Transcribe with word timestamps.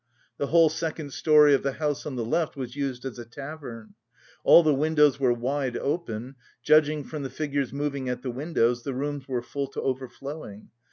The 0.39 0.47
whole 0.47 0.69
second 0.69 1.13
storey 1.13 1.53
of 1.53 1.61
the 1.61 1.73
house 1.73 2.07
on 2.07 2.15
the 2.15 2.25
left 2.25 2.55
was 2.55 2.75
used 2.75 3.05
as 3.05 3.19
a 3.19 3.23
tavern. 3.23 3.93
All 4.43 4.63
the 4.63 4.73
windows 4.73 5.19
were 5.19 5.31
wide 5.31 5.77
open; 5.77 6.37
judging 6.63 7.03
from 7.03 7.21
the 7.21 7.29
figures 7.29 7.71
moving 7.71 8.09
at 8.09 8.23
the 8.23 8.31
windows, 8.31 8.81
the 8.81 8.95
rooms 8.95 9.27
were 9.27 9.43
full 9.43 9.67
to 9.67 9.81
overflowing. 9.83 10.69